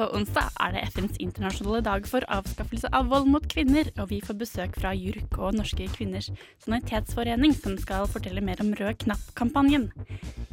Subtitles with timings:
[0.00, 4.22] På onsdag er det FNs internasjonale dag for avskaffelse av vold mot kvinner, og vi
[4.24, 6.30] får besøk fra JURK og Norske kvinners
[6.64, 9.90] sanitetsforening, som skal fortelle mer om Rød knapp-kampanjen.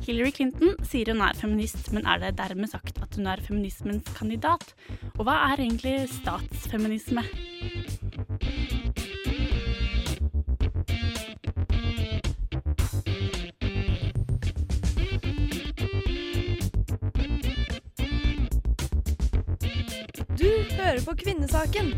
[0.03, 4.11] Hillary Clinton sier hun er feminist, men er det dermed sagt at hun er feminismens
[4.19, 4.75] kandidat?
[5.15, 7.23] Og hva er egentlig statsfeminisme?
[20.87, 21.89] Hører på Kvinnesaken.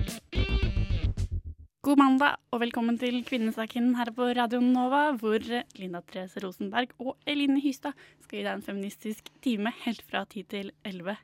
[1.86, 5.44] God mandag og velkommen til Kvinnesaken her på Radio Nova, hvor
[5.78, 10.48] Linda Therese Rosenberg og Eline Hystad skal gi deg en feministisk time helt fra 10
[10.50, 11.20] til 11.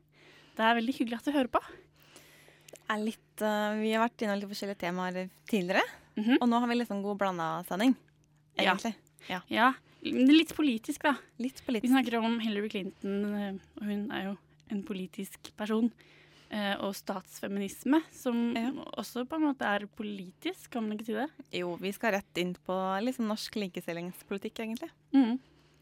[0.54, 1.64] Det er veldig hyggelig at du hører på.
[2.86, 5.82] er litt, uh, vi har vært innom litt forskjellige temaer tidligere.
[6.22, 6.38] Mhm.
[6.38, 7.96] Og nå har vi sånn god blanda sending,
[8.62, 8.78] Ja.
[9.28, 9.42] ja.
[9.50, 11.18] Ja, litt politisk, da.
[11.40, 14.38] Litt Vi snakker om Hillary Clinton, eh, og hun er jo
[14.70, 15.90] en politisk person.
[16.50, 18.72] Eh, Og statsfeminisme, som Ja.
[18.98, 21.30] også på en måte er politisk, kan man ikke si det?
[21.52, 22.74] Jo, vi skal rett inn på
[23.14, 24.92] sånn norsk likestillingspolitikk, egentlig.
[25.14, 25.40] Mm.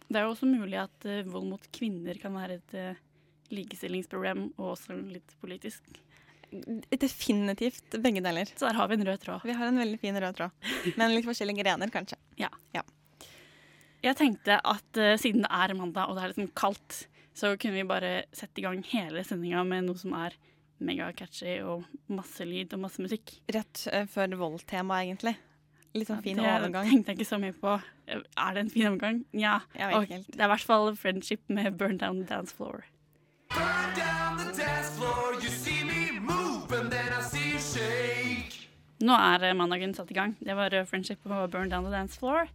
[0.10, 2.96] Det er jo også mulig at eh, vold mot kvinner kan være et eh,
[3.52, 5.84] likestillingsproblem, og også litt politisk.
[6.92, 8.46] Definitivt begge deler.
[8.46, 9.42] Så der har vi en rød tråd.
[9.44, 10.52] Vi har en veldig fin rød tråd.
[10.98, 12.18] Men litt forskjellige grener, kanskje.
[12.38, 12.50] Ja.
[14.04, 17.80] Jeg tenkte at uh, siden det er mandag og det er litt kaldt, så kunne
[17.80, 20.36] vi bare sette i gang hele sendinga med noe som er
[20.80, 23.36] megacatchy og masse lyd og masse musikk.
[23.54, 25.36] Rett eh, før voldtema, egentlig.
[25.94, 26.88] Litt sånn fin det overgang.
[26.90, 27.76] tenkte jeg ikke så mye på.
[28.10, 29.20] Er det en fin overgang?
[29.38, 29.60] Ja.
[29.76, 30.32] Vet Og ikke helt.
[30.34, 32.84] det er i hvert fall friendship med Burn Down the Dance Floor.
[33.54, 35.36] Burn down the dance floor.
[35.44, 38.60] You see me move, and then I see you shake.
[39.04, 40.34] Nå er eh, mandagen satt i gang.
[40.42, 42.50] Det var eh, friendship og Burn Down the Dance Floor.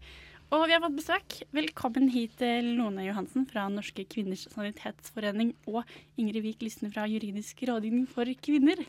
[0.48, 1.34] Og vi har fått besøk.
[1.52, 5.82] Velkommen hit til Lone Johansen fra Norske kvinners sanitetsforening og
[6.16, 8.80] Ingrid Wiik Lysne fra Juridisk rådgivning for kvinner.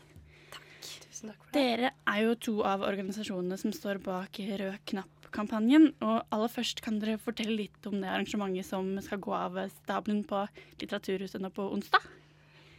[0.54, 0.88] Takk.
[1.04, 1.58] Tusen takk for det.
[1.58, 5.90] Dere er jo to av organisasjonene som står bak Rød knapp-kampanjen.
[6.00, 10.24] Og aller først kan dere fortelle litt om det arrangementet som skal gå av stabelen
[10.24, 10.46] på
[10.80, 12.08] Litteraturhuset nå på onsdag?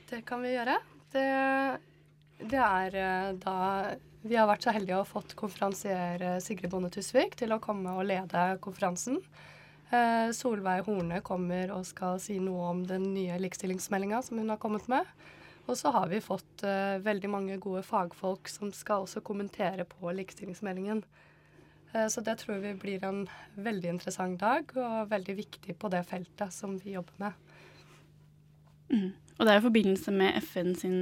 [0.10, 0.82] Det kan vi gjøre.
[1.14, 1.28] Det,
[2.50, 3.60] det er eh, da
[4.22, 7.96] Vi har vært så heldige å ha fått konferansier Sigrid Bonde Tusvik til å komme
[7.98, 9.18] og lede konferansen.
[9.92, 14.60] Eh, Solveig Horne kommer og skal si noe om den nye likestillingsmeldinga som hun har
[14.62, 15.10] kommet med.
[15.68, 20.14] Og så har vi fått eh, veldig mange gode fagfolk som skal også kommentere på
[20.16, 21.04] likestillingsmeldingen.
[21.92, 23.26] Eh, så det tror vi blir en
[23.60, 27.60] veldig interessant dag, og veldig viktig på det feltet som vi jobber med.
[28.94, 29.10] Mm.
[29.38, 31.02] Og det er i forbindelse med FN sin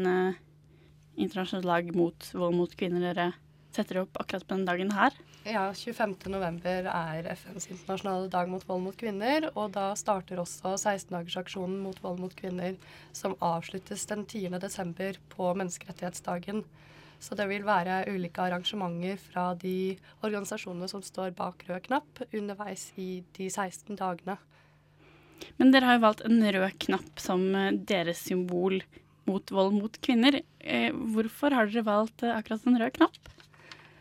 [1.19, 3.31] internasjonale lag mot vold mot kvinner dere
[3.75, 5.15] setter opp akkurat på denne dagen her.
[5.47, 6.15] Ja, 25.
[6.33, 11.97] november er FNs internasjonale dag mot vold mot kvinner, og da starter også 16-dagersaksjonen mot
[12.03, 12.75] vold mot kvinner,
[13.15, 14.59] som avsluttes den 10.
[14.61, 16.65] desember på menneskerettighetsdagen.
[17.19, 22.89] Så det vil være ulike arrangementer fra de organisasjonene som står bak rød knapp, underveis
[22.99, 24.37] i de 16 dagene.
[25.59, 28.81] Men dere har jo valgt en rød knapp som eh, deres symbol
[29.29, 30.41] mot vold mot kvinner.
[30.59, 33.31] Eh, hvorfor har dere valgt eh, akkurat en rød knapp?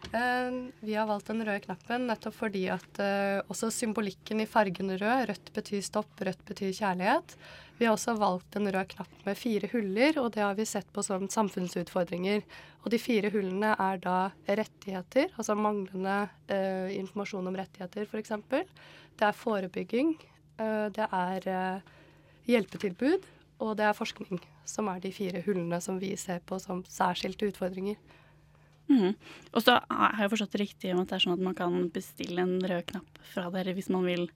[0.08, 3.00] Eh, Vi har valgt den røde knappen nettopp fordi at
[3.52, 7.36] også symbolikken i fargen rød, rødt betyr stopp, rødt betyr kjærlighet.
[7.78, 10.88] Vi har også valgt en rød knapp med fire huller, og det har vi sett
[10.92, 12.42] på som samfunnsutfordringer.
[12.82, 14.16] Og de fire hullene er da
[14.48, 16.16] rettigheter, altså manglende
[16.50, 18.34] eh, informasjon om rettigheter f.eks.
[19.18, 20.16] Det er forebygging,
[20.58, 21.94] eh, det er eh,
[22.50, 26.84] hjelpetilbud, og det er forskning, som er de fire hullene som vi ser på som
[26.86, 27.98] særskilte utfordringer.
[28.88, 29.12] Mm.
[29.52, 31.88] Og så har jeg forstått det riktig om at det er sånn at man kan
[31.92, 34.28] bestille en rød knapp fra dere hvis man vil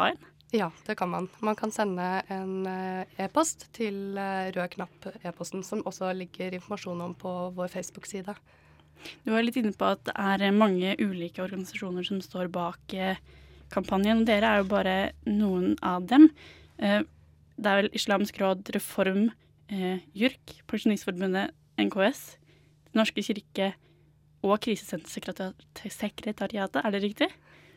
[0.00, 0.22] ha en?
[0.50, 1.28] Ja, det kan man.
[1.38, 7.14] Man kan sende en eh, e-post til eh, rød knapp-e-posten, som også ligger informasjon om
[7.14, 8.34] på vår Facebook-side.
[9.22, 12.96] Du var litt inne på at det er eh, mange ulike organisasjoner som står bak
[13.70, 14.24] kampanjen.
[14.26, 14.96] Dere er jo bare
[15.30, 16.26] noen av dem.
[17.60, 19.30] Det er vel Islamsk råd, Reform,
[19.68, 22.38] eh, JURK, Pensjonistforbundet, NKS,
[22.90, 23.74] Den norske kirke
[24.42, 27.28] og Krisesentersekretariatet, er det riktig?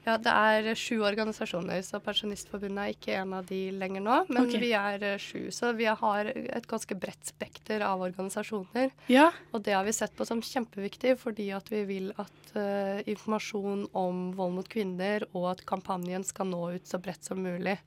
[0.04, 4.26] Ja, det er sju organisasjoner, så Pensjonistforbundet er ikke en av de lenger nå.
[4.28, 4.60] Men okay.
[4.60, 8.92] vi er eh, sju, så vi har et ganske bredt spekter av organisasjoner.
[9.12, 9.32] Ja.
[9.56, 13.88] Og det har vi sett på som kjempeviktig, fordi at vi vil at uh, informasjon
[13.96, 17.80] om vold mot kvinner og at kampanjen skal nå ut så bredt som mulig.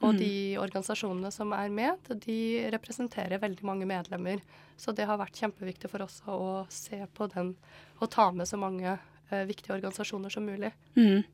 [0.00, 0.18] Og Mm.
[0.18, 4.40] de organisasjonene som er med, de representerer veldig mange medlemmer.
[4.76, 7.56] Så det har vært kjempeviktig for oss å se på den
[8.00, 8.98] og ta med så mange
[9.30, 10.70] eh, viktige organisasjoner som mulig.
[10.96, 11.24] Mm.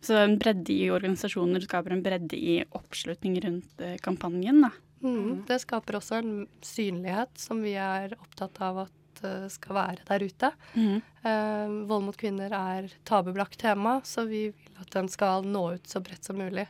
[0.00, 4.70] Så en bredde i organisasjoner skaper en bredde i oppslutning rundt eh, kampanjen, da.
[5.02, 5.44] Mm.
[5.46, 10.26] Det skaper også en synlighet som vi er opptatt av at eh, skal være der
[10.26, 10.50] ute.
[10.74, 11.02] Mm.
[11.22, 15.86] Eh, vold mot kvinner er tabubelagt tema, så vi vil at den skal nå ut
[15.86, 16.66] så bredt som mulig.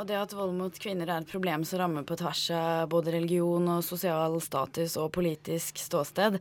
[0.00, 3.12] Og det at vold mot kvinner er et problem som rammer på tvers av både
[3.14, 6.38] religion og sosial status og politisk ståsted,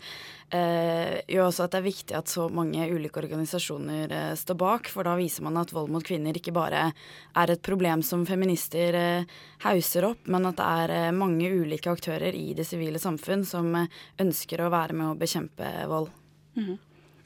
[0.49, 4.89] eh, gjør også at det er viktig at så mange ulike organisasjoner eh, står bak,
[4.91, 8.97] for da viser man at vold mot kvinner ikke bare er et problem som feminister
[8.97, 13.45] eh, hauser opp, men at det er eh, mange ulike aktører i det sivile samfunn
[13.45, 13.91] som eh,
[14.23, 16.09] ønsker å være med å bekjempe vold.
[16.57, 16.79] Mhm.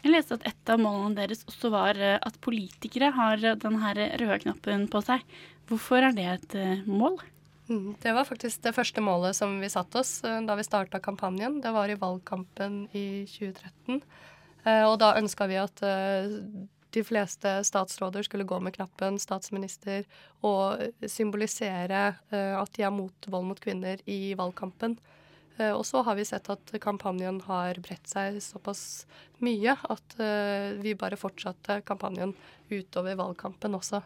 [0.06, 4.20] Jeg leste at et av målene deres også var eh, at politikere har denne den
[4.22, 5.24] røde knappen på seg.
[5.66, 7.18] Hvorfor er det et eh, mål?
[7.66, 7.96] Mm.
[8.02, 11.58] Det var faktisk det første målet som vi satte oss eh, da vi starta kampanjen.
[11.64, 14.04] Det var i valgkampen i 2013.
[14.66, 15.82] Eh, og da ønska vi at
[16.96, 20.06] de fleste statsråder skulle gå med knappen statsminister
[20.48, 20.80] og
[21.12, 24.96] symbolisere at de er mot vold mot kvinner i valgkampen.
[25.76, 29.04] Og så har vi sett at kampanjen har bredt seg såpass
[29.44, 30.16] mye at
[30.80, 32.32] vi bare fortsatte kampanjen
[32.72, 34.00] utover valgkampen også.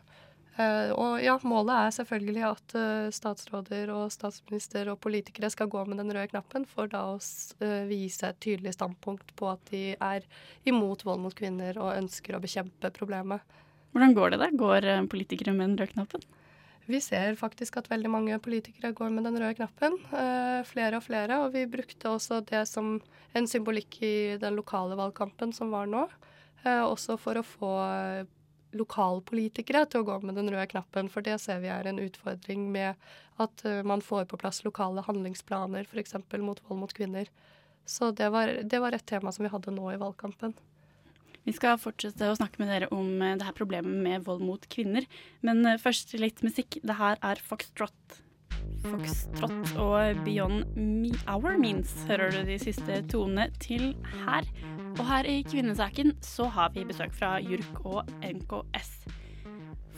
[0.59, 5.85] Eh, og ja, målet er selvfølgelig at eh, statsråder og statsminister og politikere skal gå
[5.87, 7.19] med den røde knappen, for da å
[7.63, 10.27] eh, vise et tydelig standpunkt på at de er
[10.67, 13.55] imot vold mot kvinner og ønsker å bekjempe problemet.
[13.93, 14.51] Hvordan går det da?
[14.53, 16.27] Går politikere med den røde knappen?
[16.89, 19.95] Vi ser faktisk at veldig mange politikere går med den røde knappen.
[20.09, 21.37] Eh, flere og flere.
[21.45, 22.95] Og vi brukte også det som
[23.37, 26.07] en symbolikk i den lokale valgkampen som var nå.
[26.65, 27.73] Eh, også for å få
[28.77, 31.09] lokalpolitikere til å gå med den røde knappen.
[31.11, 32.99] For det ser vi er en utfordring med
[33.41, 36.17] at eh, man får på plass lokale handlingsplaner f.eks.
[36.37, 37.31] mot vold mot kvinner.
[37.89, 40.53] Så det var, det var et tema som vi hadde nå i valgkampen.
[41.47, 44.65] Vi skal fortsette å snakke med dere om eh, det her problemet med vold mot
[44.71, 45.07] kvinner.
[45.45, 46.81] Men eh, først litt musikk.
[46.83, 48.19] Det her er Foxtrot.
[48.83, 53.93] Foxtrot og Beyond Me Our Means hører du de siste tonene til
[54.23, 54.47] her.
[54.95, 58.91] Og her i Kvinnesaken så har vi besøk fra JURK og NKS.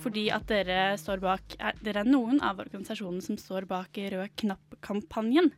[0.01, 4.33] Fordi at dere står bak er, Dere er noen av organisasjonene som står bak Rød
[4.41, 5.51] knapp-kampanjen.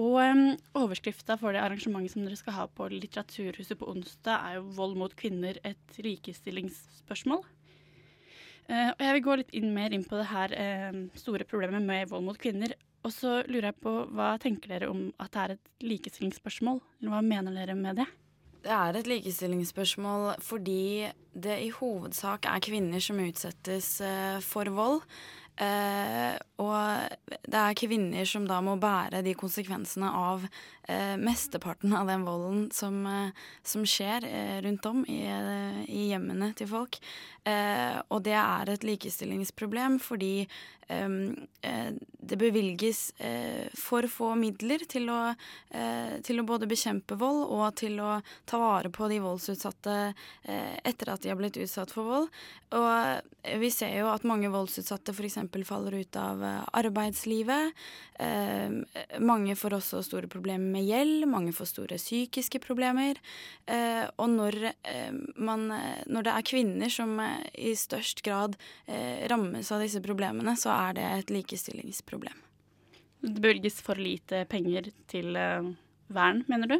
[0.00, 0.44] Og um,
[0.78, 4.96] overskrifta for det arrangementet som dere skal ha på Litteraturhuset på onsdag, er jo 'Vold
[4.96, 7.44] mot kvinner et likestillingsspørsmål'.
[8.70, 11.82] Eh, og jeg vil gå litt inn, mer inn på det her uh, store problemet
[11.84, 12.74] med vold mot kvinner.
[13.02, 16.78] Og så lurer jeg på, hva tenker dere om at det er et likestillingsspørsmål?
[17.00, 18.06] Eller hva mener dere med det?
[18.62, 25.02] Det er et likestillingsspørsmål fordi det i hovedsak er kvinner som utsettes eh, for vold.
[25.60, 30.46] Eh, og det er kvinner som da må bære de konsekvensene av
[30.88, 36.08] eh, mesteparten av den volden som, eh, som skjer eh, rundt om i, eh, i
[36.12, 36.98] hjemmene til folk.
[37.44, 41.16] Eh, og det er et likestillingsproblem fordi eh,
[41.66, 41.90] eh,
[42.22, 43.00] det bevilges
[43.74, 45.32] for få midler til å,
[46.22, 49.96] til å både bekjempe vold og til å ta vare på de voldsutsatte
[50.46, 52.28] etter at de har blitt utsatt for vold.
[52.78, 55.41] Og vi ser jo at mange voldsutsatte f.eks.
[55.66, 57.72] faller ut av eh, arbeidslivet.
[58.18, 58.70] Eh,
[59.20, 63.18] mange får også store problemer med gjeld, mange får store psykiske problemer.
[63.66, 64.58] Eh, og når,
[65.36, 65.68] man,
[66.06, 67.18] når det er kvinner som
[67.54, 68.56] i størst grad
[69.30, 72.38] rammes av disse problemene, så er det et likestillingsproblem.
[73.22, 75.36] Det bevilges for lite penger til
[76.12, 76.78] vern, mener du?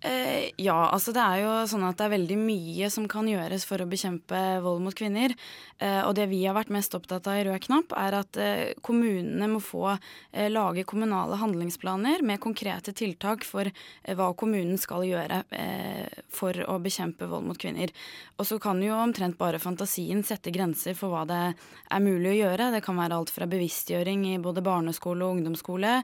[0.00, 3.64] Eh, ja, altså det er jo sånn at det er veldig mye som kan gjøres
[3.66, 5.34] for å bekjempe vold mot kvinner.
[5.82, 8.78] Eh, og det vi har vært mest opptatt av i Rød knapp, er at eh,
[8.86, 15.02] kommunene må få eh, lage kommunale handlingsplaner med konkrete tiltak for eh, hva kommunen skal
[15.08, 17.90] gjøre eh, for å bekjempe vold mot kvinner.
[18.38, 22.38] Og så kan jo omtrent bare fantasien sette grenser for hva det er mulig å
[22.38, 22.70] gjøre.
[22.76, 25.96] Det kan være alt fra bevisstgjøring i både barneskole og ungdomsskole,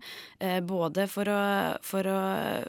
[0.67, 1.41] både for å,
[1.85, 2.19] for å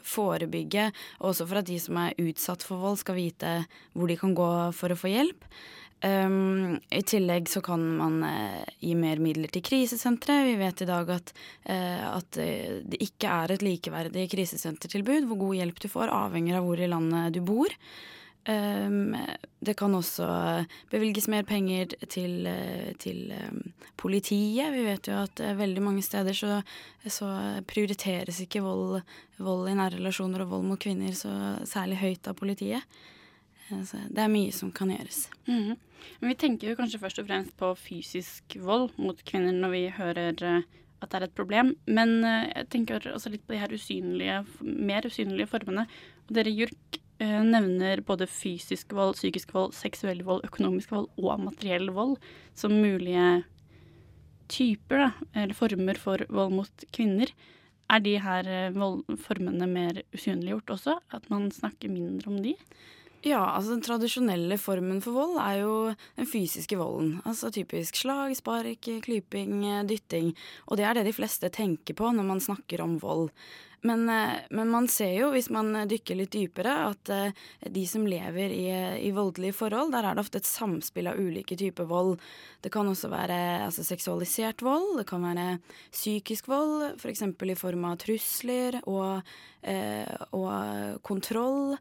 [0.06, 0.86] forebygge
[1.20, 3.58] og også for at de som er utsatt for vold, skal vite
[3.94, 5.48] hvor de kan gå for å få hjelp.
[6.04, 10.42] Um, I tillegg så kan man uh, gi mer midler til krisesentre.
[10.44, 11.32] Vi vet i dag at,
[11.70, 15.24] uh, at eh, det ikke er et likeverdig krisesentertilbud.
[15.30, 17.72] Hvor god hjelp du får, avhenger av hvor i landet du bor.
[18.46, 19.16] Um,
[19.58, 20.26] det kan også
[20.92, 24.70] bevilges mer penger til, eh, til um, politiet.
[24.70, 26.60] Vi vet jo at uh, veldig mange steder så,
[27.10, 27.26] så
[27.66, 29.00] prioriteres ikke vold,
[29.42, 31.32] vold, i nære relasjoner og vold mot kvinner så
[31.66, 32.86] særlig høyt av politiet.
[33.72, 35.26] Uh, så det er mye som kan gjøres.
[35.48, 35.76] Mm -hmm.
[36.20, 39.88] Men vi tenker jo kanskje først og fremst på fysisk vold mot kvinner når vi
[39.88, 40.62] hører uh,
[41.02, 41.76] at det er et problem.
[41.86, 45.86] Men jeg tenker også litt på de her usynlige, mer usynlige formene.
[46.28, 51.40] Og dere JURK Eh, nevner både fysisk vold, psykisk vold, seksuell vold, økonomisk vold og
[51.40, 52.16] materiell vold
[52.54, 53.44] som mulige
[54.52, 57.32] typer, da, eller former for vold mot kvinner.
[57.90, 60.98] Er de her eh, vold, formene mer usynliggjort også?
[61.14, 62.56] At man snakker mindre om de?
[63.24, 65.76] Ja, altså den tradisjonelle formen for vold er jo
[66.18, 67.16] den fysiske volden.
[67.26, 70.34] Altså typisk slag, spark, klyping, dytting.
[70.66, 73.32] Og det er det de fleste tenker på når man snakker om vold.
[73.86, 78.06] Men, eh, men, man ser jo, hvis man dykker litt dypere, at eh, de som
[78.08, 78.64] lever i,
[79.04, 82.16] i, voldelige forhold, der er det ofte et samspill av ulike typer vold.
[82.64, 85.46] Det kan også være altså, seksualisert vold, det kan være
[85.92, 87.26] psykisk vold, f.eks.
[87.36, 91.76] For i form av trusler og, eh, og kontroll.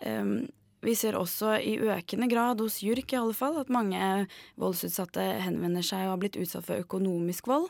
[0.00, 0.48] Um,
[0.84, 4.26] vi ser også i økende grad hos JURK i alle fall, at mange
[4.60, 7.68] voldsutsatte henvender seg og har blitt utsatt for økonomisk vold.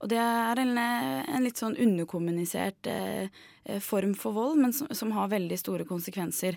[0.00, 3.42] Og det er en, en litt sånn underkommunisert eh,
[3.80, 6.56] form for vold, men som, som, har veldig store konsekvenser.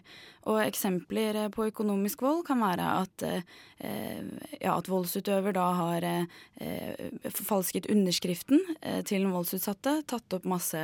[0.49, 4.23] Og eksempler eh, på økonomisk vold kan være at, eh,
[4.59, 10.81] ja, at voldsutøver da har eh, forfalsket underskriften eh, til den voldsutsatte, tatt opp masse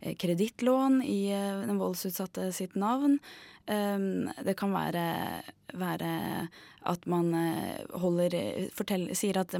[0.00, 3.18] kredittlån i den voldsutsatte sitt navn.
[3.68, 5.02] Det kan være,
[5.76, 6.12] være
[6.88, 8.34] at man eh, holder
[8.76, 9.54] fortell, Sier at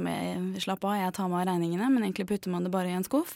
[0.63, 3.05] slapp av, jeg tar meg av regningene, men egentlig putter man det bare i en
[3.05, 3.35] skuff.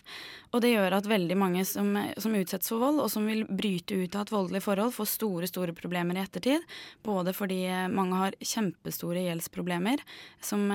[0.54, 3.98] Og det gjør at veldig mange som, som utsettes for vold, og som vil bryte
[3.98, 6.64] ut av et voldelig forhold, får store, store problemer i ettertid.
[7.06, 10.04] Både fordi mange har kjempestore gjeldsproblemer
[10.44, 10.70] som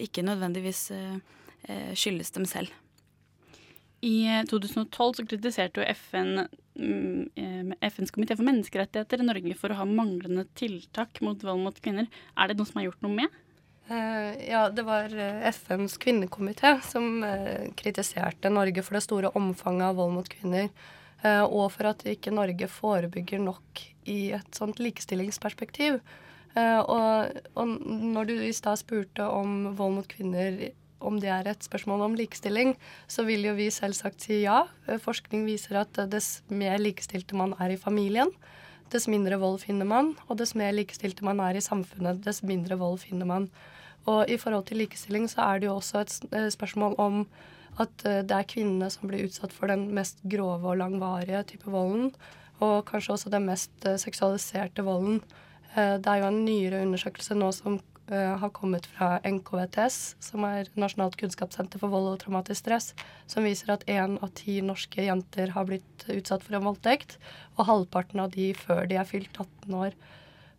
[0.00, 2.72] ikke nødvendigvis eh, skyldes dem selv.
[4.04, 6.44] I 2012 så kritiserte jo FN
[6.76, 11.64] mm, eh, FNs komité for menneskerettigheter i Norge for å ha manglende tiltak mot vold
[11.64, 12.10] mot kvinner.
[12.36, 13.42] Er det noe som har gjort noe med?
[13.86, 15.12] Ja, det var
[15.46, 17.20] FNs kvinnekomité som
[17.78, 20.72] kritiserte Norge for det store omfanget av vold mot kvinner.
[21.46, 26.00] Og for at ikke Norge forebygger nok i et sånt likestillingsperspektiv.
[26.56, 30.70] Og, og, når du i stad spurte om vold mot kvinner
[31.04, 32.74] om det er et spørsmål om likestilling,
[33.08, 34.62] så vil jo vi selvsagt si ja.
[35.02, 38.32] Forskning viser at dess mer likestilte man er i familien,
[38.92, 40.14] dess mindre vold finner man.
[40.28, 43.50] Og dess mer likestilte man er i samfunnet, dess mindre vold finner man.
[44.06, 47.24] Og i forhold til likestilling så er det jo også et eh, spørsmål om
[47.82, 51.72] at eh, det er kvinnene som blir utsatt for den mest grove og langvarige type
[51.72, 52.12] volden.
[52.64, 55.20] Og kanskje også den mest eh, seksualiserte volden.
[55.76, 57.74] Det er jo en nyere undersøkelse nå som
[58.08, 62.86] har kommet fra NKVTS, som er Nasjonalt kunnskapssenter for vold og traumatisk stress,
[63.28, 67.18] som viser at én av ti norske jenter har blitt utsatt for en voldtekt,
[67.58, 69.98] og halvparten av de før de er fylt 18 år.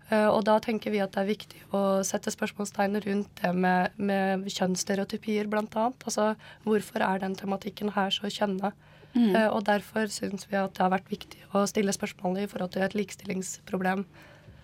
[0.08, 3.98] Uh, og da tenker vi at det er viktig å sette spørsmålstegn rundt det med,
[4.00, 5.66] med kjønnsstereotypier, bl.a.
[5.92, 6.30] Altså
[6.64, 8.72] hvorfor er den tematikken her så kjønna?
[9.18, 9.34] Mm.
[9.36, 12.76] Uh, og derfor syns vi at det har vært viktig å stille spørsmål i forhold
[12.76, 14.06] til et likestillingsproblem.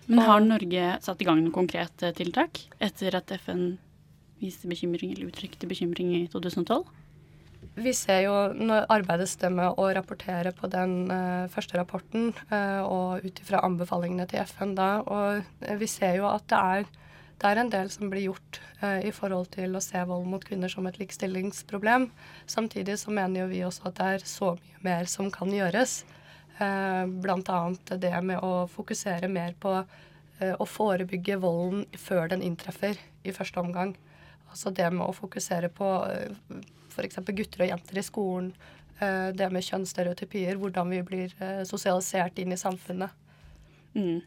[0.08, 3.74] Men har Norge satt i gang noen konkrete tiltak etter at FN
[4.40, 6.84] viste bekymring eller uttrykte bekymring i 2012?
[7.74, 12.82] Vi ser jo når arbeides det med å rapportere på den uh, første rapporten uh,
[12.84, 14.90] og ut ifra anbefalingene til FN da.
[15.02, 16.86] Og uh, vi ser jo at det er,
[17.40, 20.68] det er en del som blir gjort i forhold til å se vold mot kvinner
[20.68, 22.10] som et likestillingsproblem.
[22.50, 26.02] Samtidig så mener jo vi også at det er så mye mer som kan gjøres.
[26.60, 27.60] Uh, Bl.a.
[27.98, 33.58] det med å fokusere mer på eh, å forebygge volden før den inntreffer i første
[33.58, 33.96] omgang.
[34.52, 36.60] Altså det med å fokusere på eh,
[36.94, 37.20] f.eks.
[37.34, 38.54] gutter og jenter i skolen.
[38.94, 41.34] Det med kjønnsstereotypier, hvordan vi blir
[41.66, 43.10] sosialisert inn i samfunnet.
[43.98, 44.22] Mm.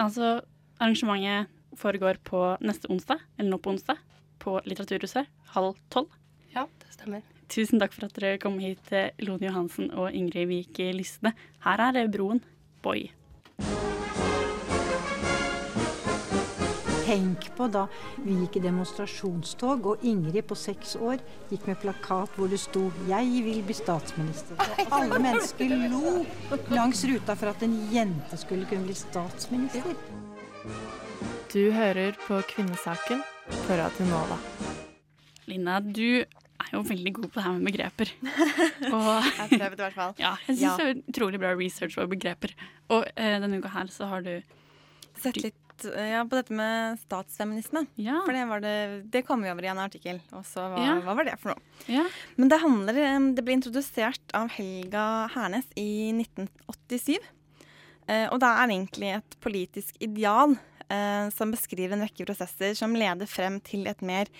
[0.00, 0.40] Altså,
[0.80, 4.00] arrangementet foregår på neste onsdag, eller nå på onsdag,
[4.40, 6.08] på Litteraturhuset halv tolv.
[6.54, 7.24] Ja, det stemmer.
[7.52, 8.88] Tusen takk for at dere kom hit,
[9.22, 11.36] Lone Johansen og Ingrid Vik Lysne.
[11.64, 12.40] Her er Broen.
[12.82, 13.10] Boy.
[17.06, 17.84] Tenk på da
[18.18, 21.20] vi gikk i demonstrasjonstog, og Ingrid på seks år
[21.52, 24.58] gikk med plakat hvor det sto 'Jeg vil bli statsminister'.
[24.58, 26.24] Og alle mennesker lo
[26.74, 29.94] langs ruta for at en jente skulle kunne bli statsminister.
[31.52, 34.38] Du hører på Kvinnesaken på Radio Nova.
[35.46, 38.10] Lina, du er jo veldig god på det her med begreper.
[38.96, 40.16] Og, jeg prøvde i hvert fall.
[40.18, 40.74] Ja, jeg syns ja.
[40.80, 42.56] det er utrolig bra research på begreper.
[42.88, 44.34] Og eh, denne uka her så har du
[45.22, 47.84] sett litt eh, ja, på dette med statsfeminisme.
[48.24, 48.74] For det, var det,
[49.12, 50.20] det kom vi over i en artikkel.
[50.32, 50.94] Og så hva, Ja.
[51.04, 51.60] hva var det for noe?
[51.92, 52.06] Ja.
[52.36, 55.04] Men det handler eh, Det ble introdusert av Helga
[55.34, 57.18] Hernes i 1987.
[58.08, 60.56] Eh, og det er egentlig et politisk ideal
[60.88, 64.30] eh, som beskriver en rekke prosesser som leder frem til et mer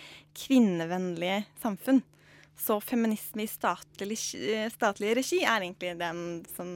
[0.46, 2.02] kvinnevennlig samfunn.
[2.56, 6.70] Så feminisme i statlig, eh, statlig regi er egentlig den som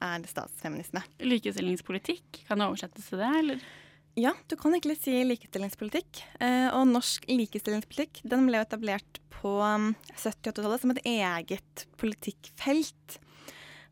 [0.00, 1.02] er statsfeminisme.
[1.24, 3.60] Likestillingspolitikk, kan det oversettes til det, eller?
[4.16, 6.22] Ja, du kan egentlig si likestillingspolitikk.
[6.40, 11.84] Eh, og norsk likestillingspolitikk den ble etablert på um, 70- og 80-tallet som et eget
[12.00, 13.18] politikkfelt.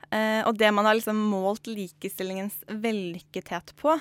[0.08, 3.98] Eh, og det man har liksom målt likestillingens vellykkethet på,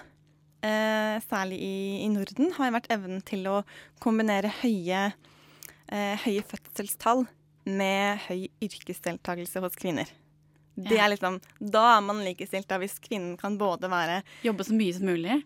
[0.64, 1.76] eh, særlig i,
[2.06, 3.60] i Norden, har vært evnen til å
[4.04, 5.10] kombinere høye,
[5.94, 7.28] høye fødselstall
[7.68, 10.08] med høy yrkesdeltakelse hos kvinner.
[10.74, 14.74] Det er liksom, Da er man likestilt, da, hvis kvinnen kan både være Jobbe så
[14.74, 15.44] mye som mulig?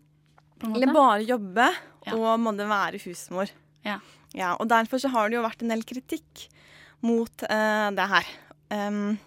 [0.65, 1.67] Eller bare jobbe
[2.15, 3.51] og måtte være husmor.
[3.85, 3.99] Ja.
[4.35, 6.49] Ja, og derfor så har det jo vært en del kritikk
[7.05, 8.25] mot uh, det her.
[8.73, 9.17] Um,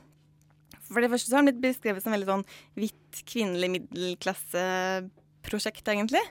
[0.91, 6.25] for det første så har den blitt beskrevet som veldig sånn hvitt kvinnelig middelklasseprosjekt, egentlig.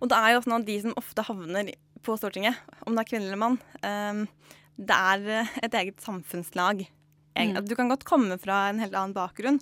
[0.00, 1.64] Og det er jo sånn at de som ofte havner
[2.04, 4.20] på Stortinget, om det er kvinne eller mann, um,
[4.78, 6.76] det er eh, et eget samfunnslag.
[7.38, 7.66] Mm.
[7.66, 9.58] Du kan godt komme fra en helt annen bakgrunn,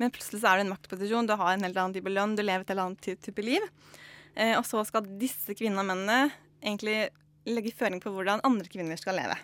[0.00, 2.42] men plutselig så er du en maktposisjon, du har en helt annen type lønn, du
[2.44, 3.62] lever et helt annet type liv.
[4.36, 7.08] Eh, og så skal disse kvinnene og mennene egentlig
[7.48, 9.36] legge føring på hvordan andre kvinner skal leve.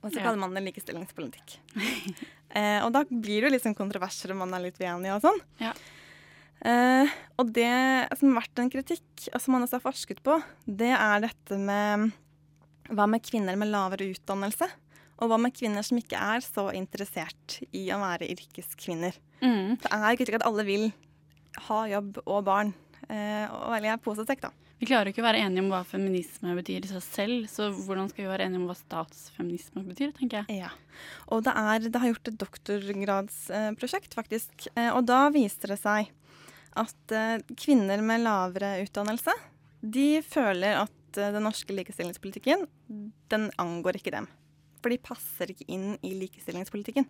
[0.00, 1.58] Og så kaller man det likestillingspolitikk.
[2.56, 5.40] eh, og da blir det jo sånn kontroverser om man er litt uenig og sånn.
[5.60, 5.74] Ja.
[6.60, 7.72] Eh, og det
[8.16, 11.60] som har vært en kritikk, og som man også har forsket på, det er dette
[11.60, 12.10] med
[12.90, 14.66] hva med kvinner med lavere utdannelse?
[15.20, 19.18] Og hva med kvinner som ikke er så interessert i å være yrkeskvinner?
[19.44, 19.76] Mm.
[19.82, 20.86] Det er ikke at alle vil
[21.68, 22.72] ha jobb og barn.
[23.10, 24.50] Eh, og velge posesekk, da.
[24.80, 27.68] Vi klarer jo ikke å være enige om hva feminisme betyr i seg selv, så
[27.74, 30.62] hvordan skal vi være enige om hva statsfeminisme betyr, tenker jeg.
[30.62, 30.70] Ja.
[31.34, 34.70] Og det, er, det har gjort et doktorgradsprosjekt, faktisk.
[34.76, 36.12] Eh, og da viste det seg
[36.78, 39.34] at eh, kvinner med lavere utdannelse,
[39.80, 42.68] de føler at den norske likestillingspolitikken,
[43.32, 44.28] den angår ikke dem.
[44.78, 47.08] For de passer ikke inn i likestillingspolitikken.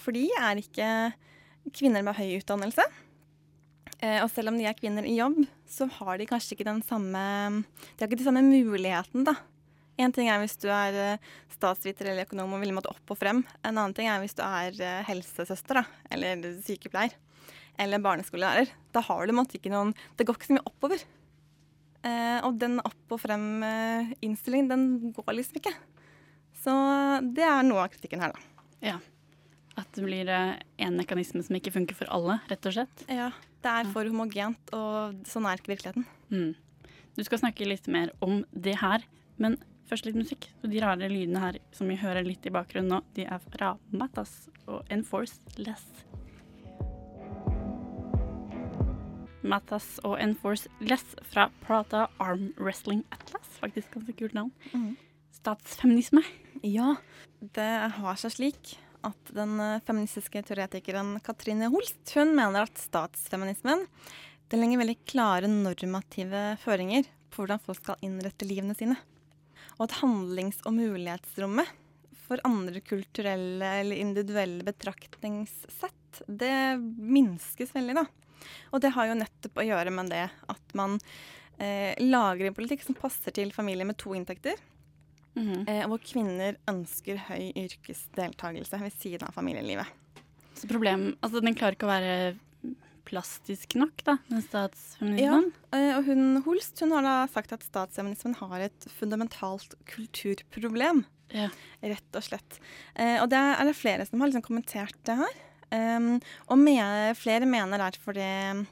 [0.00, 0.88] For de er ikke
[1.76, 2.86] kvinner med høy utdannelse.
[4.04, 6.82] Eh, og selv om de er kvinner i jobb, så har de kanskje ikke den
[6.84, 7.20] samme
[7.64, 9.38] De har ikke de samme muligheten, da.
[9.96, 13.16] En ting er hvis du er eh, statsviter eller økonom og vil måtte opp og
[13.16, 13.40] frem.
[13.62, 17.16] En annen ting er hvis du er eh, helsesøster da, eller sykepleier
[17.80, 18.70] eller barneskolelærer.
[18.92, 21.02] Da har du måtte ikke noen Det går ikke så mye oppover.
[22.06, 25.72] Eh, og den opp og frem-innstillingen, den går liksom ikke.
[26.60, 26.72] Så
[27.36, 28.64] det er noe av kritikken her, da.
[28.84, 28.96] Ja.
[29.76, 33.04] At det blir én en mekanisme som ikke funker for alle, rett og slett.
[33.12, 33.30] Ja,
[33.64, 36.06] det er for homogent, og sånn er ikke virkeligheten.
[36.30, 36.52] Mm.
[37.16, 39.04] Du skal snakke litt mer om det her,
[39.40, 39.56] men
[39.88, 40.50] først litt musikk.
[40.62, 43.74] Og de rare lydene her som vi hører litt i bakgrunnen nå, de er fra
[43.94, 44.34] Matas
[44.66, 45.86] og Enforce Less.
[49.46, 53.46] Matas og Enforce Less fra Prata Arm Wrestling Atlas.
[53.60, 54.52] Faktisk ganske kult navn.
[54.74, 54.96] Mm.
[55.38, 56.24] Statsfeminisme.
[56.66, 56.96] Ja,
[57.54, 63.86] det har seg slik at den eh, feministiske teoretikeren Katrine Holst hun mener at statsfeminismen
[64.50, 68.94] den legger veldig klare normative føringer på hvordan folk skal innrette livene sine.
[69.76, 71.72] Og at handlings- og mulighetsrommet
[72.26, 78.06] for andre kulturelle eller individuelle betraktningssett, det minskes veldig, da.
[78.74, 80.96] Og det har jo nettopp å gjøre med det at man
[81.58, 84.58] eh, lager en politikk som passer til familier med to inntekter.
[85.36, 89.88] Eh, hvor kvinner ønsker høy yrkesdeltakelse ved siden av familielivet.
[90.56, 92.36] Så problem, altså Den klarer ikke å være
[93.06, 95.50] plastisk nok, da, den statsfeminismen.
[95.70, 101.04] Ja, og hun Holst hun har da sagt at statsfeminismen har et fundamentalt kulturproblem.
[101.34, 101.50] Ja.
[101.84, 102.58] Rett og slett.
[102.94, 105.42] Eh, og det er det flere som har liksom kommentert det her.
[105.66, 106.76] Um, og me
[107.18, 108.66] flere mener derfor det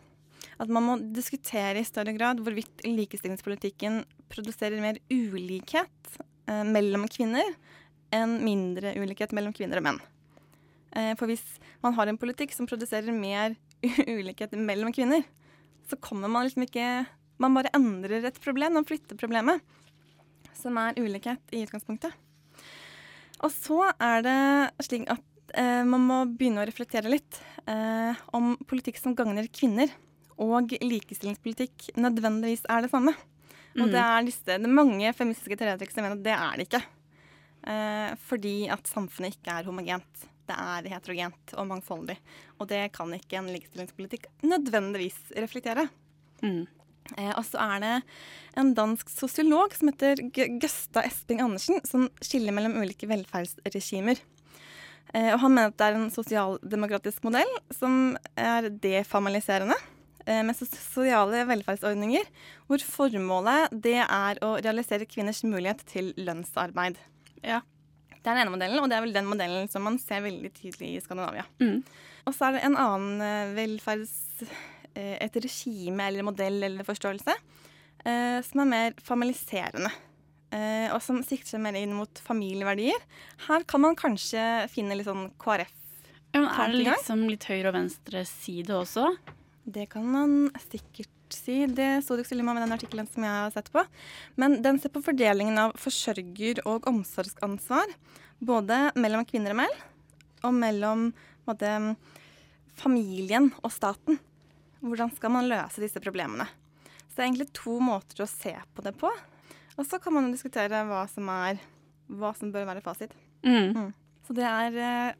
[0.63, 7.47] at man må diskutere i større grad hvorvidt likestillingspolitikken produserer mer ulikhet eh, mellom kvinner
[8.15, 10.01] enn mindre ulikhet mellom kvinner og menn.
[10.95, 11.43] Eh, for hvis
[11.85, 13.57] man har en politikk som produserer mer
[14.19, 15.25] ulikhet mellom kvinner,
[15.89, 17.05] så kommer man liksom ikke
[17.43, 19.59] Man bare endrer et problem, man flytter problemet,
[20.55, 22.15] som er ulikhet i utgangspunktet.
[23.43, 28.55] Og så er det slik at eh, man må begynne å reflektere litt eh, om
[28.71, 29.91] politikk som gagner kvinner,
[30.39, 33.17] og likestillingspolitikk nødvendigvis er det samme.
[33.75, 33.91] Og Mm.
[33.91, 36.83] det er, disse, det mange feministiske teoretikere som mener at det er det ikke.
[37.67, 40.25] Eh, fordi at samfunnet ikke er homogent.
[40.47, 42.19] Det er heterogent og mangfoldig.
[42.61, 45.89] Og det kan ikke en likestillingspolitikk nødvendigvis reflektere.
[46.43, 46.67] Mm.
[47.17, 47.95] Eh, og så er det
[48.61, 54.21] en dansk sosiolog som heter G Gøsta Esping Andersen, som skiller mellom ulike velferdsregimer.
[55.15, 59.77] Eh, og han mener at det er en sosialdemokratisk modell som er deformaliserende.
[60.25, 62.29] Eh, med sosiale velferdsordninger
[62.65, 66.97] hvor formålet det er å realisere kvinners mulighet til lønnsarbeid.
[67.45, 67.61] Ja.
[68.15, 70.49] Det er den ene modellen, og det er vel den modellen som man ser veldig
[70.57, 71.45] tydelig i Skandinavia.
[71.61, 71.83] Mm.
[72.25, 74.17] Og så er det en annen eh, velferds...
[74.95, 77.37] eh, et regime eller modell eller forståelse
[78.05, 79.89] som er mer familiserende.
[80.93, 82.99] og som sikter seg mer inn mot familieverdier.
[83.47, 85.71] Her kan man kanskje finne litt sånn KrF.
[86.35, 89.07] Ja, men er det liksom litt høyre og venstre side også?
[89.65, 91.65] Det kan man sikkert si.
[91.67, 93.85] Det sto det ikke så mye om i den artikkelen som jeg har sett på.
[94.41, 97.95] Men den ser på fordelingen av forsørger- og omsorgsansvar.
[98.45, 99.79] Både mellom kvinner og menn,
[100.45, 101.09] og mellom
[101.47, 101.57] på
[102.77, 104.19] familien og staten.
[104.85, 106.47] Hvordan skal man løse disse problemene?
[107.09, 109.11] Så det er egentlig to måter å se på det på.
[109.79, 111.61] Og så kan man jo diskutere hva som, er,
[112.11, 113.15] hva som bør være fasit.
[113.47, 113.95] Mm.
[114.27, 115.15] Så det er eh,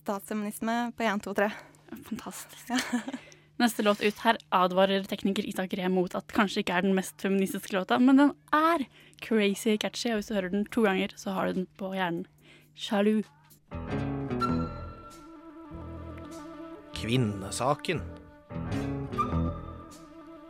[0.00, 1.50] statsfeminisme på 1, 2, 3.
[2.08, 2.72] Fantastisk.
[3.60, 7.20] Neste låt ut her advarer tekniker Isak Ree mot at kanskje ikke er den mest
[7.20, 8.86] feministiske låta, men den er
[9.20, 12.24] crazy catchy, og hvis du hører den to ganger, så har du den på hjernen.
[12.72, 13.20] Sjalu.
[16.96, 18.00] Kvinnesaken.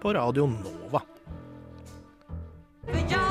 [0.00, 1.02] På Radio Nova.
[2.86, 3.29] For jag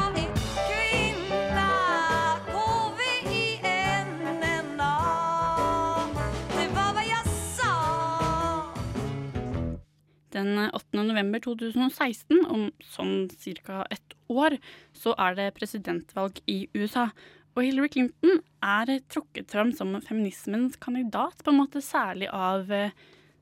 [10.40, 11.04] Den 8.
[11.04, 13.28] november 2016, om sånn
[13.66, 13.84] ca.
[13.92, 14.56] ett år,
[14.96, 17.10] så er det presidentvalg i USA.
[17.58, 22.94] Og Hillary Clinton er trukket fram som feminismens kandidat, på en måte særlig av eh,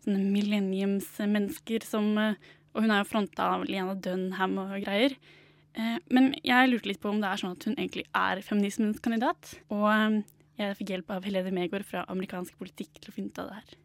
[0.06, 2.38] sånne millenniumsmennesker som eh,
[2.78, 5.16] Og hun er jo fronta av Lena Dunham og greier.
[5.74, 9.02] Eh, Men jeg lurte litt på om det er sånn at hun egentlig er feminismens
[9.02, 9.56] kandidat.
[9.74, 10.24] Og
[10.58, 13.60] jeg fikk hjelp av Helene Megård fra amerikansk politikk til å finne ut av det
[13.62, 13.78] her.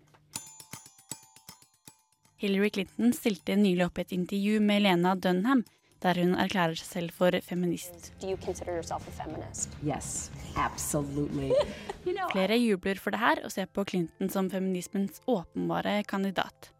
[2.43, 5.61] Hillary Clinton stilte nylig opp i et intervju med Lena Dunham,
[6.03, 8.09] der hun erklærer seg selv for feminist.
[8.19, 9.77] Feminist?
[9.87, 10.09] Yes,
[10.59, 11.53] absolutely.
[12.35, 16.73] Flere jubler for det her og ser på Clinton som feminismens åpenbare kandidat.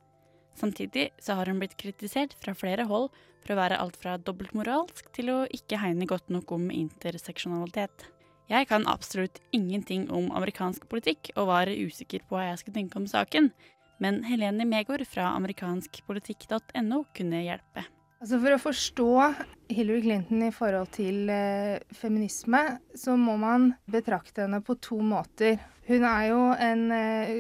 [0.59, 3.13] Samtidig så har hun blitt kritisert fra flere hold
[3.45, 8.09] for å være alt fra dobbeltmoralsk til å ikke hegne godt nok om interseksjonalitet.
[8.51, 12.99] Jeg kan absolutt ingenting om amerikansk politikk og var usikker på hva jeg skulle tenke
[12.99, 13.53] om saken,
[14.03, 17.85] men Helene Megård fra amerikanskpolitikk.no kunne hjelpe.
[18.23, 19.07] Altså For å forstå
[19.73, 22.61] Hillary Clinton i forhold til eh, feminisme,
[22.95, 25.59] så må man betrakte henne på to måter.
[25.89, 27.33] Hun er jo en eh,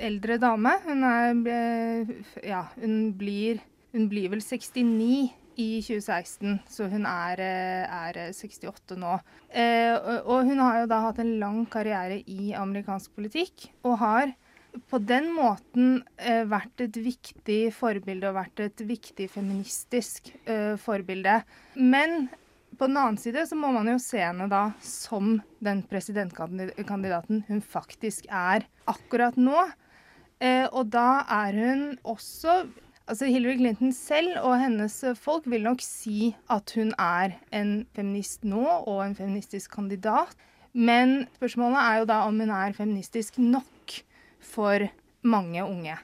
[0.00, 0.72] eldre dame.
[0.86, 2.14] Hun er eh,
[2.48, 3.60] Ja, hun blir,
[3.92, 9.18] hun blir vel 69 i 2016, så hun er, eh, er 68 nå.
[9.52, 9.92] Eh,
[10.24, 14.32] og- hun har jo da hatt en lang karriere i amerikansk politikk, og har
[14.90, 21.40] på den måten eh, vært et viktig forbilde og vært et viktig feministisk eh, forbilde.
[21.78, 22.28] Men
[22.78, 27.62] på den annen side så må man jo se henne da som den presidentkandidaten hun
[27.62, 29.66] faktisk er akkurat nå.
[30.42, 32.64] Eh, og da er hun også
[33.04, 38.46] Altså Hillary Clinton selv og hennes folk vil nok si at hun er en feminist
[38.48, 40.32] nå og en feministisk kandidat.
[40.72, 43.68] Men spørsmålet er jo da om hun er feministisk nok
[44.44, 44.84] for
[45.24, 45.96] mange unge.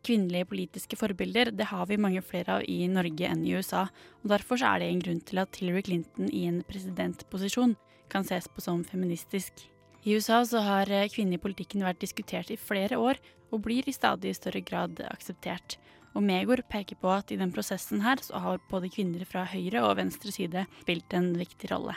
[0.00, 3.84] Kvinnelige politiske forbilder det har vi mange flere av i Norge enn i USA.
[4.22, 7.76] og Derfor er det en grunn til at Hillary Clinton i en presidentposisjon
[8.10, 9.66] kan ses på som feministisk.
[10.04, 13.20] I USA så har eh, kvinner i politikken vært diskutert i flere år,
[13.52, 15.76] og blir i stadig større grad akseptert.
[16.14, 19.84] Og Megor peker på at i den prosessen her så har både kvinner fra høyre
[19.84, 21.94] og venstre side spilt en viktig rolle.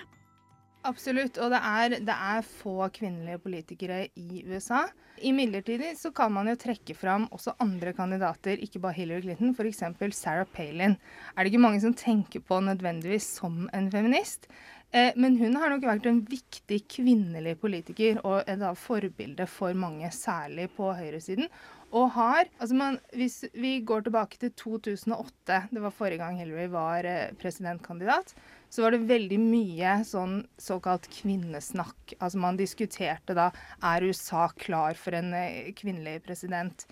[0.84, 4.82] Absolutt, og det er, det er få kvinnelige politikere i USA.
[5.24, 9.84] Imidlertid så kan man jo trekke fram også andre kandidater, ikke bare Hillary Clinton, f.eks.
[10.18, 10.98] Sarah Palin.
[11.38, 14.50] Er det ikke mange som tenker på nødvendigvis som en feminist?
[14.94, 19.74] Eh, men hun har nok vært en viktig kvinnelig politiker og et da forbilde for
[19.74, 21.48] mange, særlig på høyresiden.
[21.94, 26.68] Og har altså man, Hvis vi går tilbake til 2008, det var forrige gang Hillary
[26.68, 28.36] var eh, presidentkandidat,
[28.74, 32.16] så var det veldig mye sånn såkalt kvinnesnakk.
[32.18, 33.52] Altså man diskuterte da
[33.86, 36.88] er USA klar for en eh, kvinnelig president.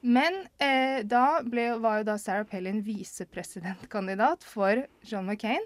[0.00, 5.60] Men eh, da ble, var jo da Sarah Palin visepresidentkandidat for John McCain.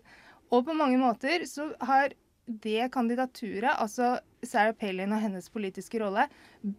[0.50, 2.16] Og på mange måter så har
[2.50, 6.26] det kandidaturet, altså Sarah Palin og hennes politiske rolle,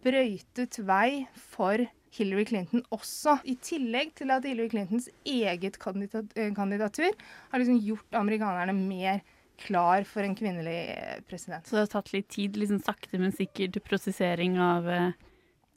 [0.04, 1.24] brøytet vei
[1.54, 1.80] for
[2.12, 3.38] Hillary Clinton også.
[3.48, 7.12] I tillegg til at Hillary Clintons eget eh, kandidatur
[7.52, 9.22] har liksom gjort amerikanerne mer
[9.62, 11.66] klar for en kvinnelig eh, president.
[11.66, 15.10] Så det har tatt litt tid, liksom sakte, men sikkert prosessering av eh,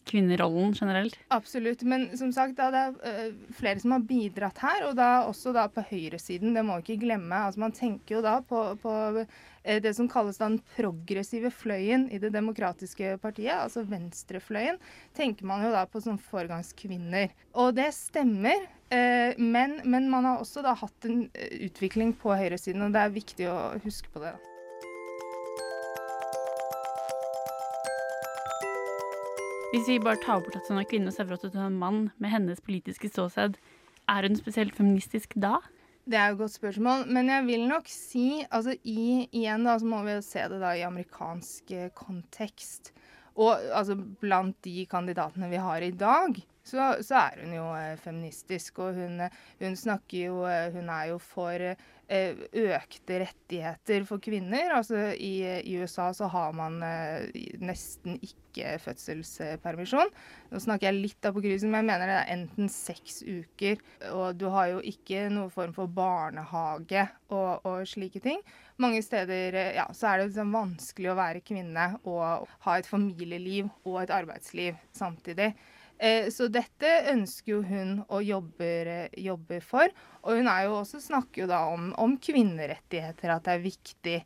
[0.05, 1.17] kvinnerollen generelt?
[1.33, 1.83] Absolutt.
[1.87, 5.53] Men som sagt, da, det er øh, flere som har bidratt her, og da også
[5.55, 6.55] da på høyresiden.
[6.55, 7.41] Det må vi ikke glemme.
[7.47, 12.21] Altså, man tenker jo da på, på øh, det som kalles den progressive fløyen i
[12.21, 14.81] det demokratiske partiet, altså venstrefløyen.
[15.17, 17.33] Tenker man jo da på som foregangskvinner.
[17.53, 18.67] Og det stemmer.
[18.93, 21.29] øh, men, men man har også da hatt en
[21.65, 24.35] utvikling på høyresiden, og det er viktig å huske på det.
[24.35, 24.54] da.
[29.75, 31.65] Hvis vi bare tar bort at hun er kvinne og ser for oss at hun
[31.65, 33.57] er en mann med hennes politiske ståsted,
[34.07, 35.57] er hun spesielt feministisk da?
[36.07, 39.73] Det er jo et godt spørsmål, men jeg vil nok si altså i, Igjen da,
[39.75, 42.93] så må vi jo se det da i amerikansk eh, kontekst.
[43.35, 47.97] Og altså blant de kandidatene vi har i dag, så, så er hun jo eh,
[47.99, 48.79] feministisk.
[48.79, 50.39] Og hun, eh, hun snakker jo
[50.77, 51.67] Hun er jo for
[52.05, 54.75] økte rettigheter for kvinner.
[54.77, 57.29] Altså i, i USA så har man eh,
[57.63, 60.11] nesten ikke fødselspermisjon.
[60.51, 63.81] Nå snakker jeg litt av på krysset, men jeg mener det er enten seks uker,
[64.13, 68.43] og du har jo ikke noen form for barnehage og, og slike ting.
[68.81, 72.89] Mange steder eh, ja, så er det liksom vanskelig å være kvinne og ha et
[72.89, 75.53] familieliv og et arbeidsliv samtidig.
[75.99, 79.91] Eh, Så dette ønsker jo hun å jobbe, jobbe for.
[80.23, 84.17] Og hun jo også, snakker jo da om, om kvinnerettigheter, at det er viktig.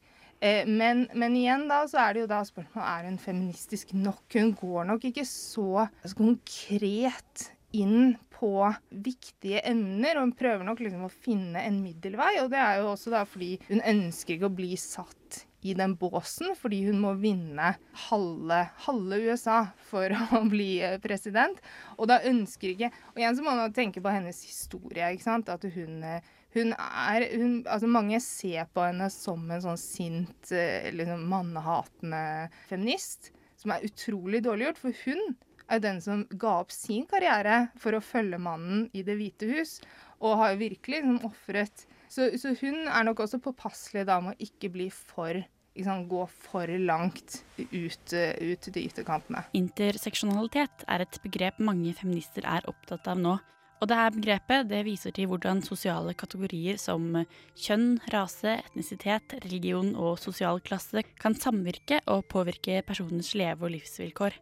[0.42, 4.24] Eh, Men, men igjen da, så er det jo da spørsmålet er hun feministisk nok.
[4.34, 8.54] Hun går nok ikke så konkret inn på
[8.90, 12.40] viktige emner, og hun prøver nok liksom å finne en middelvei.
[12.42, 15.96] Og det er jo også da fordi hun ønsker ikke å bli satt i den
[16.00, 17.74] båsen, fordi hun må vinne
[18.08, 21.60] halve, halve USA for å bli eh, president.
[21.98, 25.52] Og da ønsker ikke Og igjen så må man tenke på hennes historie, ikke sant.
[25.52, 30.52] At hun eh, hun er hun, altså Mange ser på henne som en sånn sint,
[30.56, 33.32] eh, liksom mannehatende feminist.
[33.60, 35.36] Som er utrolig dårlig gjort, for hun
[35.70, 39.78] er den som ga opp sin karriere for å følge mannen i Det hvite hus,
[40.24, 44.48] og har virkelig liksom ofret så, så hun er nok også påpasselig da med å
[44.50, 45.38] ikke bli for
[45.78, 49.46] liksom, Gå for langt ut, ut til ytterkantene.
[49.58, 53.38] Interseksjonalitet er et begrep mange feminister er opptatt av nå.
[53.80, 57.14] Og det her begrepet det viser til hvordan sosiale kategorier som
[57.56, 64.36] kjønn, rase, etnisitet, religion og sosial klasse kan samvirke og påvirke personens leve- og livsvilkår.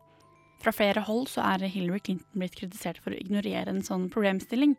[0.63, 4.73] Fra flere hold så er Hillary Clinton blitt kritisert for å ignorere en sånn problemstilling.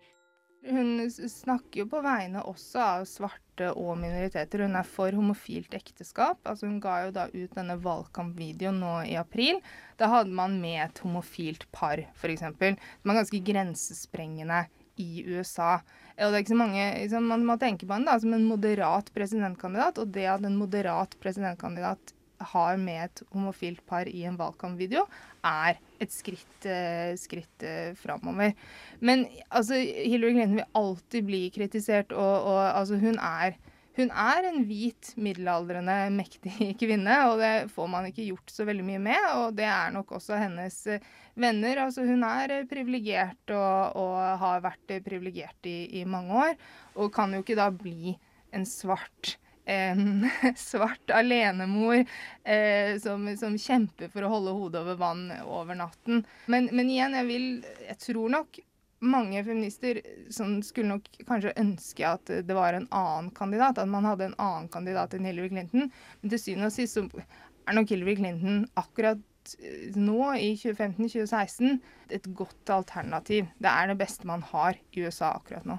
[0.67, 4.65] Hun snakker jo på vegne også av svarte og minoriteter.
[4.67, 6.41] Hun er for homofilt ekteskap.
[6.43, 9.63] Altså hun ga jo da ut denne valgkampvideoen nå i april.
[10.01, 12.43] Da hadde man med et homofilt par, f.eks.
[12.43, 14.65] Som er ganske grensesprengende
[14.99, 15.79] i USA.
[16.19, 19.13] Og det er ikke så mange, liksom, Man må tenke på henne som en moderat
[19.15, 22.15] presidentkandidat, og det at en moderat presidentkandidat
[22.53, 25.05] har med et homofilt par i en valgkampvideo,
[25.47, 28.55] er et skritt, eh, skritt eh, framover.
[29.01, 33.59] Men altså, Hillary Clinton vil alltid bli kritisert, og, og altså, hun er
[33.99, 38.85] hun er en hvit, middelaldrende, mektig kvinne, og det får man ikke gjort så veldig
[38.87, 39.25] mye med.
[39.41, 41.03] Og det er nok også hennes eh,
[41.35, 41.83] venner.
[41.83, 46.55] Altså, hun er privilegert og, og har vært privilegert i, i mange år,
[46.95, 48.15] og kan jo ikke da bli
[48.55, 49.35] en svart
[49.69, 56.25] en svart alenemor eh, som, som kjemper for å holde hodet over vann over natten.
[56.47, 57.49] Men, men igjen, jeg vil
[57.89, 58.61] Jeg tror nok
[58.99, 60.01] mange feminister
[60.35, 64.39] som skulle nok kanskje ønske at det var en annen kandidat, at man hadde en
[64.43, 65.93] annen kandidat enn Hillary Clinton.
[66.21, 71.79] Men til syvende og sist så er nok Hillary Clinton akkurat eh, nå, i 2015-2016,
[72.19, 73.53] et godt alternativ.
[73.61, 75.79] Det er det beste man har i USA akkurat nå.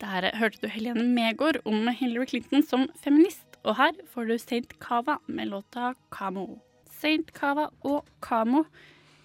[0.00, 4.72] Der hørte du Helene Megård om Hillary Clinton som feminist, og her får du Saint
[4.80, 6.46] Cava med låta Camo.
[6.88, 8.64] Saint Cava og Camo.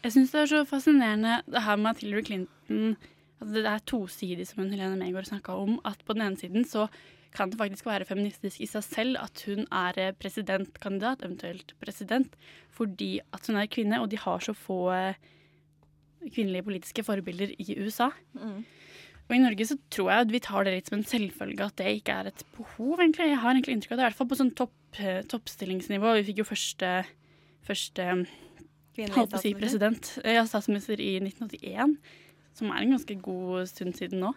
[0.03, 2.97] Jeg syns det er så fascinerende det her med at Hillary Clinton
[3.41, 5.79] at Det er tosidig, som Helene Megård snakka om.
[5.85, 6.87] At på den ene siden så
[7.35, 12.35] kan det faktisk være feministisk i seg selv at hun er presidentkandidat, eventuelt president,
[12.71, 15.15] fordi at hun er kvinne, og de har så få eh,
[16.31, 18.09] kvinnelige politiske forbilder i USA.
[19.25, 21.77] Og i Norge så tror jeg at vi tar det litt som en selvfølge at
[21.81, 23.31] det ikke er et behov, egentlig.
[23.31, 26.11] Jeg har egentlig inntrykk av det, i hvert fall på sånn topp, eh, toppstillingsnivå.
[26.19, 26.91] Vi fikk jo første,
[27.65, 28.09] første
[28.95, 31.97] Kvinnelig holdt på å si president, ja, statsminister i 1981,
[32.55, 34.29] som er en ganske god stund siden nå.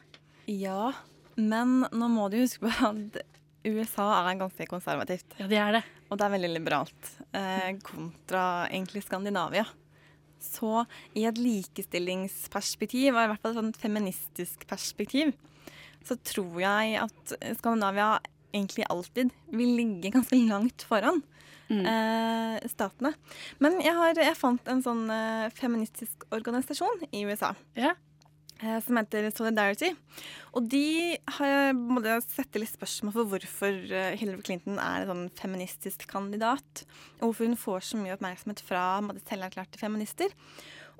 [0.51, 0.95] Ja,
[1.37, 3.21] men nå må du huske på at
[3.69, 5.37] USA er ganske konservativt.
[5.39, 5.85] Ja, det er det.
[6.09, 7.13] Og det er veldig liberalt.
[7.37, 9.67] Eh, kontra egentlig Skandinavia.
[10.43, 10.85] Så
[11.19, 15.33] i et likestillingsperspektiv, og i hvert fall et feministisk perspektiv,
[16.07, 18.17] så tror jeg at Skandinavia
[18.55, 21.21] egentlig alltid vil ligge ganske langt foran
[21.71, 23.13] eh, statene.
[23.63, 27.55] Men jeg, har, jeg fant en sånn eh, feministisk organisasjon i USA.
[27.79, 27.93] Ja.
[27.93, 28.08] eh,
[28.59, 29.93] Som heter Solidarity.
[30.59, 35.29] Og de har måtte sette litt spørsmål for hvorfor eh, Hillary Clinton er en sånn
[35.39, 36.83] feministisk kandidat.
[37.21, 38.83] Og hvorfor hun får så mye oppmerksomhet fra
[39.29, 40.35] selverklærte feminister.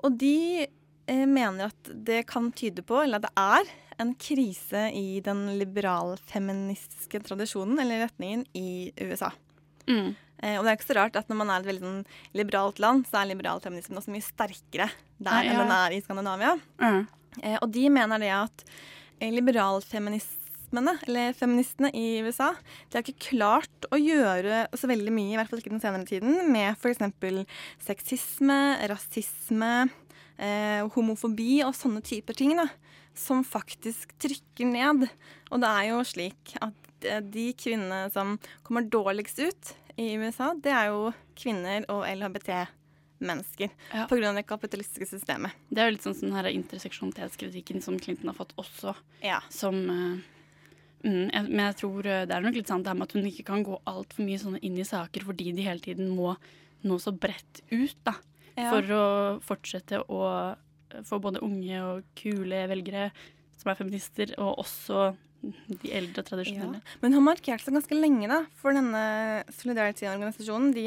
[0.05, 4.85] Og de eh, mener at det kan tyde på, eller at det er, en krise
[4.95, 9.33] i den liberalfeministiske tradisjonen, eller retningen, i USA.
[9.89, 10.13] Mm.
[10.39, 12.03] Eh, og det er ikke så rart at når man er et veldig sånn
[12.39, 14.87] liberalt land, så er liberalfeminismen også mye sterkere
[15.19, 15.51] der Ja, ja.
[15.51, 16.53] enn den er i Skandinavia.
[16.79, 17.01] Mm.
[17.43, 18.65] Eh, og de mener det at
[19.19, 22.51] liberalfeministene, eller feministene i USA,
[22.89, 26.07] de har ikke klart å gjøre så veldig mye, i hvert fall ikke den senere
[26.07, 27.01] tiden, med f.eks.
[27.83, 28.59] sexisme,
[28.91, 29.73] rasisme,
[30.37, 32.69] eh, homofobi og sånne typer ting, da,
[33.17, 35.09] som faktisk trykker ned.
[35.49, 40.53] Og det er jo slik at eh, de kvinnene som kommer dårligst ut i USA,
[40.55, 42.05] det er jo kvinner og
[43.19, 43.69] LHBT-mennesker.
[43.93, 44.07] Ja.
[44.29, 45.51] Av det kapitalistiske systemet.
[45.69, 48.95] Det er jo litt sånn sånn her interseksjonalitetskritikken som Clinton har fått også.
[49.21, 49.41] Ja.
[49.49, 50.19] Som uh,
[51.03, 53.17] mm, jeg, Men jeg tror eh, det er nok litt sant det her med at
[53.17, 56.35] hun ikke kan gå altfor mye sånn inn i saker fordi de hele tiden må
[56.87, 58.15] nå så bredt ut, da.
[58.55, 58.71] Ja.
[58.71, 59.05] For å
[59.43, 63.09] fortsette å eh, få både unge og kule velgere
[63.59, 66.79] som er feminister, og også de eldre tradisjonelle.
[67.01, 68.41] Men hun har markert seg ganske lenge, da.
[68.59, 69.01] For denne
[69.55, 70.85] Solidarity-organisasjonen de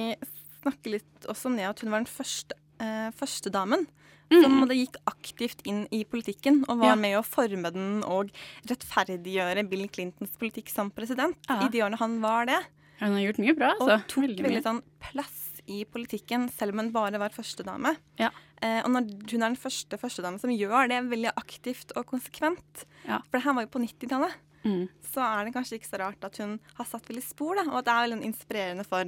[0.62, 3.87] snakker litt også om det at hun var den første, eh, førstedamen
[4.33, 6.94] som måtte gikk aktivt inn i politikken og var Ja.
[6.96, 8.31] med å forme den og
[8.66, 11.66] rettferdiggjøre Bill Clintons politikk som president Ja.
[11.66, 12.61] i de årene han var det.
[13.01, 13.94] Hun har gjort mye bra, altså.
[13.98, 17.96] Og tok Veldig veldig, sånn plass i politikken, selv om hun bare var førstedame.
[18.18, 18.31] Ja.
[18.62, 22.85] Eh, og når hun er den første førstedame som gjør det veldig aktivt og konsekvent,
[23.07, 23.18] Ja.
[23.18, 24.33] for det her var jo på 90-tallet,
[24.64, 24.88] Mm.
[25.03, 27.79] så er det kanskje ikke så rart at hun har satt veldig spor, da, og
[27.79, 29.05] at det er veldig inspirerende for,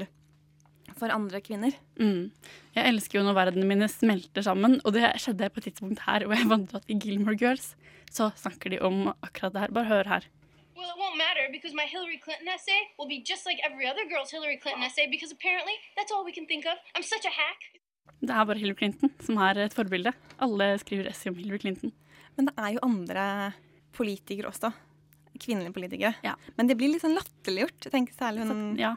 [0.98, 1.74] for andre kvinner.
[2.00, 2.30] Mm.
[2.76, 6.26] Jeg elsker jo når verdenene mine smelter sammen, og det skjedde på et tidspunkt her
[6.26, 7.74] hvor jeg vant at i Gilmore Girls
[8.14, 9.74] så snakker de om akkurat det her.
[9.74, 10.26] Bare hør her.
[10.74, 14.04] Well, it won't matter because my Hillary Clinton essay will be just like every other
[14.10, 16.76] girl's Hillary Clinton essay because apparently that's all we can think of.
[16.94, 17.60] I'm such a hack.
[18.20, 20.12] Det er bare Hillary Clinton som er et forbilde.
[20.42, 21.92] Alle skriver essay om Hillary Clinton.
[22.36, 23.26] Men det er jo andre
[23.94, 24.72] politikere også.
[25.38, 26.36] Kvinnelige politikere.
[26.58, 27.90] Men det blir litt sånn latterliggjort.
[27.90, 28.94] Jeg særlig hun Ja.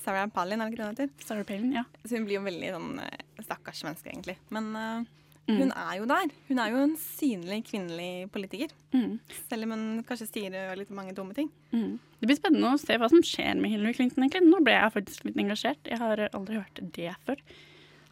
[0.00, 1.08] Sarah Palin, er det ikke det?
[1.26, 1.84] Sarah Palin, ja.
[2.04, 4.38] Så hun blir jo veldig sånn eh, stakkars menneske, egentlig.
[4.50, 5.08] Men eh,
[5.50, 5.56] Mm.
[5.58, 6.28] hun er jo der.
[6.48, 8.70] Hun er jo en synlig kvinnelig politiker.
[8.94, 9.16] Mm.
[9.48, 11.48] Selv om hun kanskje sier litt mange dumme ting.
[11.72, 11.96] Mm.
[12.20, 14.22] Det blir spennende å se hva som skjer med Hillary Clinton.
[14.22, 14.46] egentlig.
[14.46, 15.82] Nå ble jeg faktisk litt engasjert.
[15.90, 17.42] Jeg har aldri hørt det før.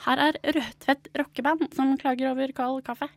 [0.09, 3.11] Her er Rødtvet rockeband som klager over kald kaffe.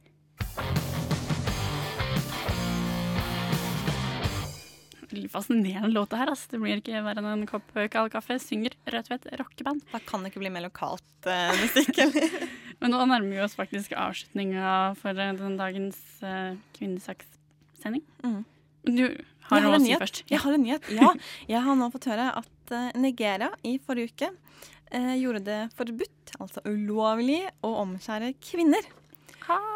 [5.11, 6.31] Veldig fascinerende låt her.
[6.31, 6.53] Altså.
[6.53, 8.37] Det blir ikke verre enn en kopp kald kaffe.
[8.41, 9.83] Synger Rødtvet rockeband.
[9.91, 12.37] Da kan det ikke bli mer lokalt uh, musikk, eller?
[12.81, 18.01] Men nå nærmer vi oss faktisk avslutninga for eh, den dagens uh, kvinnesakssending.
[18.25, 18.39] Mm.
[18.87, 19.03] Du
[19.51, 20.23] har noe å si først.
[20.31, 20.87] Jeg har en nyhet.
[20.97, 21.11] Ja,
[21.51, 26.33] jeg har nå fått høre at uh, Nigeria i forrige uke uh, gjorde det forbudt,
[26.39, 28.89] altså ulovlig, å omskjære kvinner.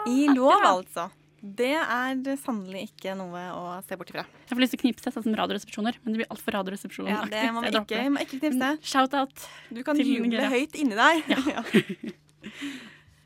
[0.09, 1.09] I lov, altså.
[1.45, 4.23] Det er sannelig ikke noe å se bort ifra.
[4.47, 7.11] Jeg får lyst til å knipse sånn som Radioresepsjoner, men det blir altfor Radioresepsjonen.
[7.13, 8.71] Ja, det må vi ikke, knipse.
[8.81, 9.45] Shout-out.
[9.69, 11.25] Du kan juble høyt inni deg.
[11.55, 11.61] Ja.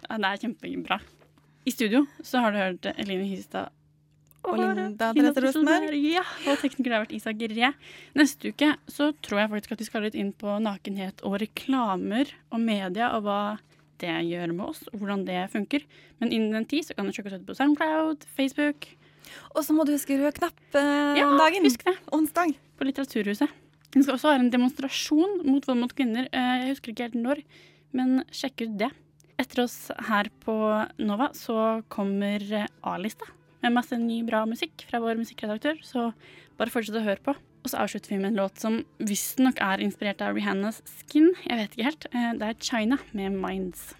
[0.09, 0.97] Ja, det er kjempebra.
[1.67, 3.69] I studio så har du hørt Eline Hystad
[4.47, 5.97] Og Linda Therese Rosenberg.
[6.01, 7.73] Ja, og tekniker har vært Isak Gre.
[8.17, 12.31] Neste uke så tror jeg faktisk at vi skal litt inn på nakenhet og reklamer
[12.49, 13.41] og media, og hva
[14.01, 15.83] det gjør med oss, og hvordan det funker.
[16.21, 18.87] Men innen den tid så kan du sjekke oss ut på SoundCloud, Facebook.
[19.55, 21.67] Og så må du huske rød knapp eh, Ja, dagen.
[21.67, 21.95] husk det.
[22.15, 22.55] Onsdag.
[22.79, 23.49] På Litteraturhuset.
[23.93, 26.27] Vi skal også ha en demonstrasjon mot vold mot kvinner.
[26.31, 27.43] Eh, Jeg husker ikke helt når,
[27.93, 28.89] men sjekk ut det.
[29.39, 30.55] Etter oss her på
[30.99, 32.43] Nova så kommer
[32.83, 33.25] A-lista
[33.63, 36.09] med masse ny, bra musikk fra vår musikkredaktør, så
[36.59, 37.33] bare fortsett å høre på.
[37.63, 41.33] Og så avslutter vi med en låt som visstnok er inspirert av Rihannas Skin.
[41.45, 42.05] Jeg vet ikke helt.
[42.13, 43.93] Eh, Det er China med Minds.